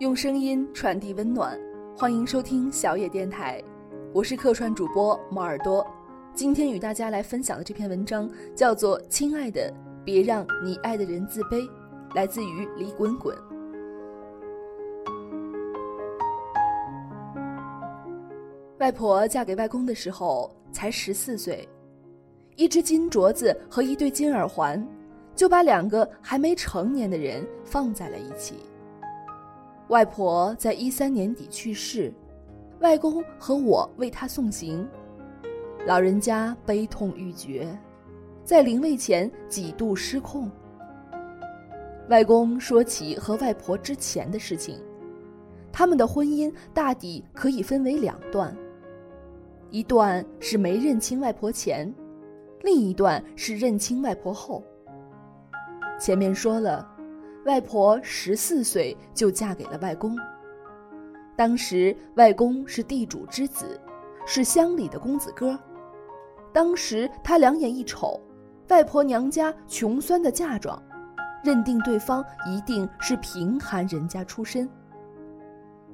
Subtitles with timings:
[0.00, 1.60] 用声音传递温暖，
[1.94, 3.62] 欢迎收听小野电台，
[4.14, 5.86] 我是客串主播毛耳朵。
[6.32, 9.70] 今天与大家来分享的这篇文章叫做《亲爱的，
[10.02, 11.56] 别让你爱的人自卑》，
[12.14, 13.36] 来自于李滚滚。
[18.78, 21.68] 外婆嫁给外公的时候才十四岁，
[22.56, 24.82] 一只金镯子和一对金耳环，
[25.36, 28.54] 就把两个还没成年的人放在了一起。
[29.90, 32.12] 外婆在一三年底去世，
[32.78, 34.88] 外公和我为她送行，
[35.84, 37.76] 老人家悲痛欲绝，
[38.44, 40.48] 在灵位前几度失控。
[42.08, 44.80] 外公说起和外婆之前的事情，
[45.72, 48.56] 他们的婚姻大抵可以分为两段。
[49.70, 51.92] 一段是没认清外婆前，
[52.62, 54.62] 另一段是认清外婆后。
[55.98, 56.88] 前面说了，
[57.50, 60.16] 外婆十四岁就嫁给了外公。
[61.34, 63.80] 当时外公是地主之子，
[64.24, 65.58] 是乡里的公子哥。
[66.52, 68.20] 当时他两眼一瞅，
[68.68, 70.80] 外婆娘家穷酸的嫁妆，
[71.42, 74.68] 认定对方一定是贫寒人家出身。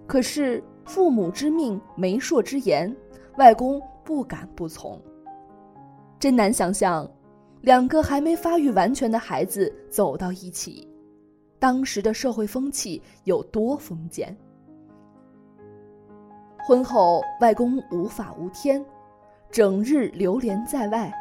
[0.07, 2.95] 可是父母之命，媒妁之言。
[3.39, 5.01] 外公不敢不从。
[6.19, 7.11] 真难想象，
[7.62, 10.87] 两个还没发育完全的孩子走到一起，
[11.59, 14.37] 当时的社会风气有多封建。
[16.67, 18.85] 婚后，外公无法无天，
[19.51, 21.12] 整日流连在外。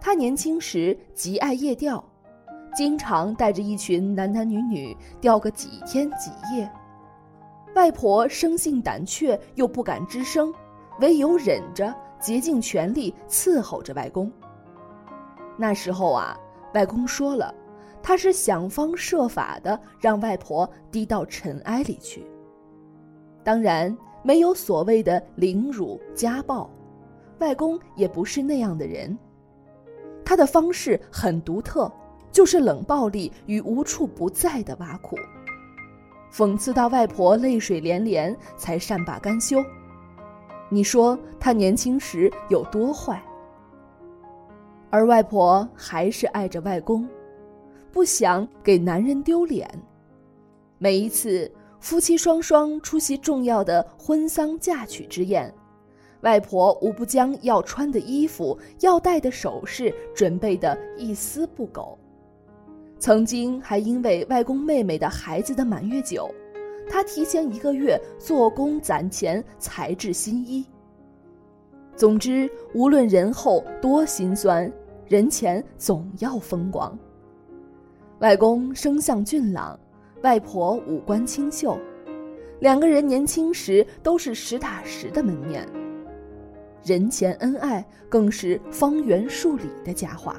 [0.00, 2.02] 他年轻时极爱夜钓，
[2.74, 6.70] 经常带着一群男男女女钓个几天几夜。
[7.74, 10.54] 外婆生性胆怯，又不敢吱声。
[11.00, 14.32] 唯有忍着，竭尽全力伺候着外公。
[15.58, 16.38] 那时候啊，
[16.72, 17.52] 外公说了，
[18.06, 22.24] 他是想方设法的让外婆低到尘埃里去。
[23.42, 26.70] 当然，没有所谓的凌辱家暴，
[27.40, 29.18] 外公也不是那样的人。
[30.24, 31.90] 他的方式很独特，
[32.30, 35.16] 就是冷暴力与无处不在的挖苦，
[36.32, 39.58] 讽刺到外婆泪水连连，才善罢甘休。
[40.68, 43.20] 你说他年轻时有多坏？
[44.90, 47.04] 而外婆还是爱着外公，
[47.96, 49.66] 不想给男人丢脸。
[50.76, 55.50] 每一次夫妻双双出席重要的婚丧嫁娶之宴，
[56.20, 61.98] 外婆无不将要穿的衣服、要戴的首饰准备的一丝不苟。
[62.98, 66.30] 曾经还因为外公妹妹的孩子的满月酒。
[66.90, 70.62] 他提前一个月做工攒钱，裁制新衣。
[71.96, 74.70] 总之，无论人后多心酸，
[75.06, 76.94] 人前总要风光。
[78.20, 79.78] 外公生相俊朗，
[80.22, 81.78] 外婆五官清秀，
[82.60, 85.68] 两个人年轻时都是实打实的门面。
[86.82, 90.36] 人前恩爱，更是方圆数里的佳话。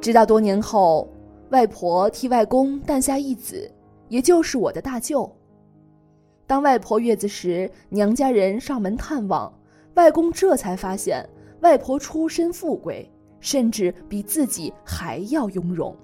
[0.00, 1.12] 直到多年后，
[1.50, 3.70] 外婆替外公诞下一子。
[4.08, 5.28] 也就是我的大舅。
[6.46, 9.52] 当外婆月子时，娘家人上门探望，
[9.94, 11.28] 外公这才发现
[11.60, 13.10] 外婆出身富贵，
[13.40, 15.96] 甚至比自己还要雍容。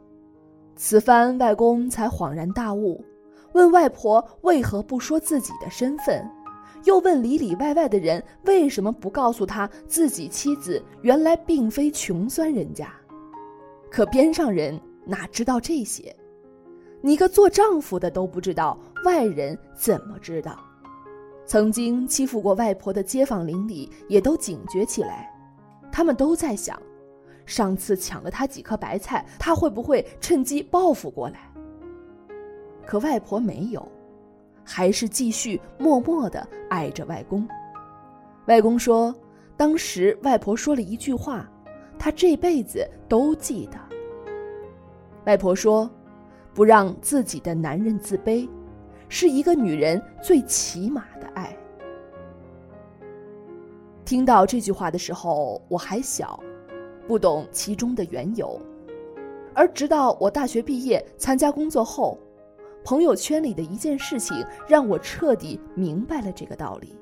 [0.76, 3.04] 此番外公才恍然大悟，
[3.52, 6.28] 问外婆为何不说自己的身份，
[6.84, 12.92] 又问里里外外的人为什么不告诉他自己妻子原来并非穷酸人家。
[13.90, 16.14] 可边上人哪知道这些？
[17.02, 20.58] 你个做丈夫的都不知道，外人怎么知道？
[21.44, 25.30] 曾经欺负过外婆的街坊邻里也都警觉起来，
[25.90, 26.80] 他们都在想，
[27.46, 31.50] 上次抢了他几颗白菜，他会不会趁机报复过来？
[32.86, 33.86] 可外婆没有，
[34.64, 37.46] 还是继续默默的爱着外公。
[38.46, 39.14] 外公说，
[39.56, 41.48] 当时外婆说了一句话，
[41.98, 43.78] 他这辈子都记得。
[45.24, 45.90] 外婆说。
[46.54, 48.46] 不让自己的男人自卑，
[49.08, 51.56] 是一个女人最起码的爱。
[54.04, 56.38] 听到这句话的时候，我还小，
[57.06, 58.60] 不懂其中的缘由。
[59.54, 62.18] 而直到我大学毕业参加工作后，
[62.84, 66.96] 朋友圈里的一件事情让我彻底明白了这个道理。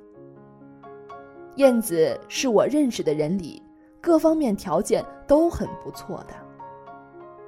[1.57, 3.63] 燕子是我认识的人里，
[4.01, 6.35] 各方面条件都很不错的。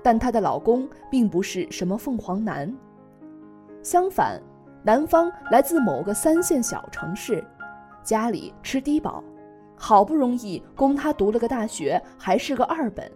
[0.02, 2.72] 但她的老公并不是什么凤凰男，
[3.82, 4.40] 相反，
[4.84, 7.44] 男方来自某个三线小城市，
[8.02, 9.22] 家里吃低保，
[9.84, 13.11] 好不容易供他读了个大学，还是个二本。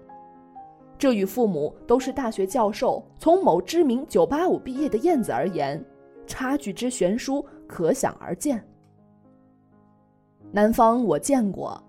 [0.99, 5.81] 这与父母都是大学教授、从某知名985毕业的燕子而言，
[6.27, 8.61] 差距之悬殊可想而知。
[10.51, 11.81] 南方我见过，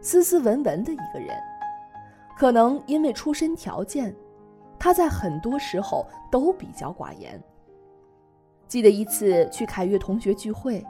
[0.00, 1.36] 斯斯文文的一个人，
[2.38, 4.14] 可能因为出身条件，
[4.78, 7.42] 他在很多时候都比较寡言。
[8.68, 10.86] 记得一次去凯悦同学聚会，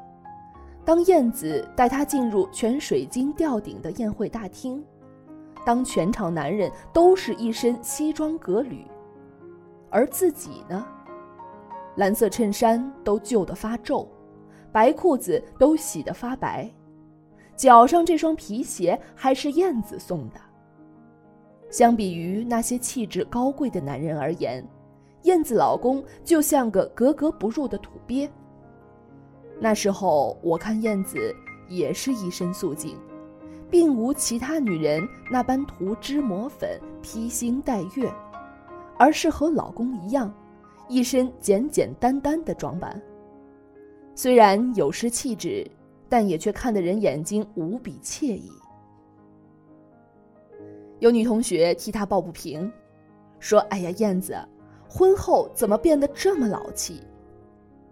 [0.84, 4.82] 当燕子带他进入全水晶吊顶的宴会大厅。
[5.64, 8.86] 当全场男人都是一身西装革履，
[9.90, 10.86] 而自己呢，
[11.96, 14.08] 蓝色衬衫都旧得发皱，
[14.72, 16.68] 白裤子都洗得发白，
[17.54, 20.40] 脚上这双皮鞋还是燕子送的。
[21.68, 24.66] 相比于那些气质高贵的男人而言，
[25.24, 28.28] 燕子老公就像个格格不入的土鳖。
[29.60, 31.32] 那时候我看燕子
[31.68, 32.96] 也是一身素净。
[33.70, 36.68] 并无其他女人那般涂脂抹粉、
[37.00, 38.12] 披星戴月，
[38.98, 40.34] 而是和老公一样，
[40.88, 43.00] 一身简简单单的装扮。
[44.16, 45.64] 虽然有失气质，
[46.08, 48.50] 但也却看得人眼睛无比惬意。
[50.98, 52.68] 有女同学替她抱不平，
[53.38, 54.36] 说：“哎呀，燕子，
[54.88, 57.00] 婚后怎么变得这么老气？”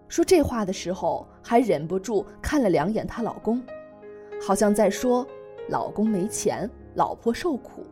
[0.09, 3.63] 说这话的时候，还忍不住看了两眼她老公，
[4.41, 5.27] 好像在说。
[5.71, 7.85] 老公没钱，老婆受苦。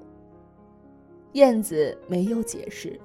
[1.33, 2.99] 燕子没有解释，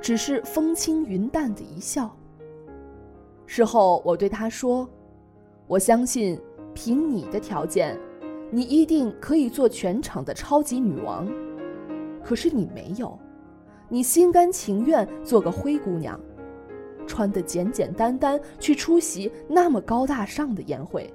[0.00, 2.16] 只是风轻云淡的一笑。
[3.46, 4.88] 事后我对他说
[5.66, 6.40] ：“我相信，
[6.72, 7.98] 凭你的条件，
[8.48, 11.28] 你一定可以做全场的超级女王。
[12.22, 13.18] 可是你没有，
[13.88, 16.20] 你心甘情愿做个灰姑娘，
[17.16, 21.10] 穿得简简单单去出席那么高大上的宴会。”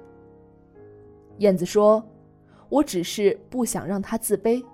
[1.38, 2.04] 燕子说。
[2.68, 4.64] 我只是不想让他自卑。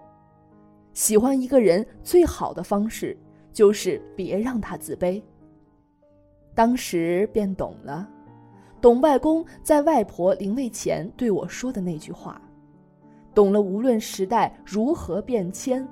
[0.92, 3.18] 喜欢一个人最好的方式，
[3.52, 5.20] 就是别让他自卑。
[6.54, 8.08] 当时便懂了，
[8.80, 12.40] 懂外公在外婆临位前对我说的那句话，
[13.34, 15.84] 懂了无论时代如何变迁，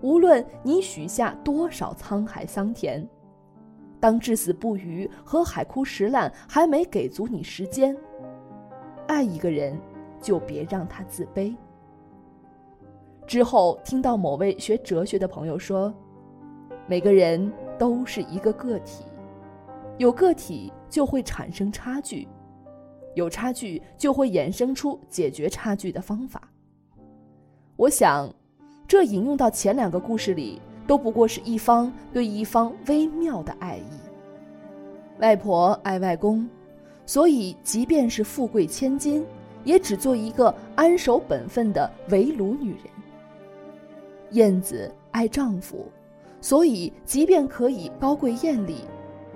[0.00, 3.06] 无论你许下多少沧海桑田，
[4.02, 7.96] 当至死不渝和海枯石烂还没给足你时间，
[9.06, 9.78] 爱一个人。
[10.22, 11.52] 就别让他自卑。
[13.26, 15.92] 之后听到某位学哲学的朋友说
[16.86, 19.04] ：“每个人都是一个个体，
[19.98, 22.28] 有个体就会产生差距，
[23.16, 26.48] 有差距就会衍生出解决差距的方法。”
[27.74, 28.32] 我想，
[28.86, 35.20] 这引用到前两个故事里，都不过是一方对一方微妙的爱意。
[35.20, 36.48] 外婆爱外公，
[37.06, 39.24] 所以即便是富贵千金。
[39.64, 42.80] 也只做一个安守本分的围炉女人。
[44.32, 45.86] 燕子爱丈夫，
[46.40, 48.78] 所以即便可以高贵艳丽，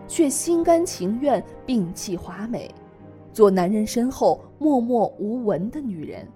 [0.08, 2.69] 却心甘情愿摒弃华美，
[3.32, 6.26] 做男人身后默默无闻的女人。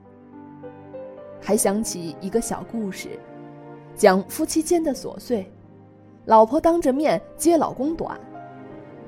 [1.41, 3.19] 还想起一个小故事，
[4.01, 5.47] 讲夫妻间的琐碎，
[6.25, 8.19] 老婆当着面揭老公短，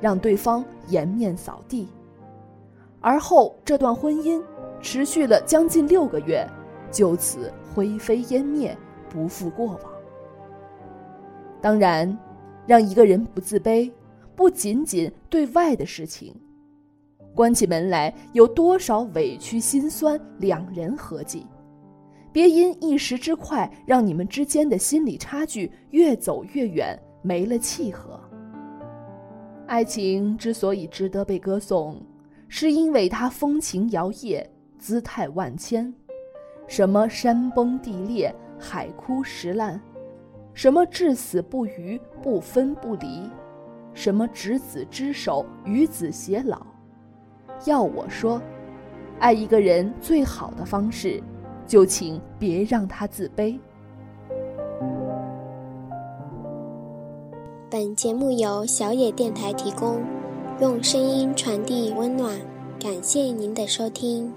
[0.02, 1.88] 让对方颜面扫地，
[3.00, 4.38] 而后这段婚姻。
[4.82, 6.46] 持续了将近六个月，
[6.90, 8.76] 就此灰飞烟灭，
[9.08, 9.80] 不复过往。
[11.62, 12.18] 当然，
[12.66, 13.90] 让一个人不自卑，
[14.36, 16.34] 不仅仅对外的事情，
[17.34, 21.46] 关起门来有多少委屈心酸，两人合计。
[22.32, 28.18] 别因一时之快，让你们之间的心理差距越走越远，没了契合。
[29.66, 32.00] 爱情之所以值得被歌颂，
[32.48, 34.44] 是因为它风情摇曳。
[34.78, 35.94] 姿态万千，
[36.66, 39.80] 什么山崩地裂、海枯石烂，
[40.54, 43.30] 什么至死不渝、不分不离，
[43.94, 46.66] 什么执子之手、与子偕老。
[47.64, 48.42] 要我说，
[49.20, 51.22] 爱一个人最好的方式，
[51.72, 53.58] 就请别让他自卑。
[57.70, 60.02] 本节目由小野电台提供，
[60.60, 62.38] 用声音传递温暖，
[62.78, 64.30] 感谢您的收听。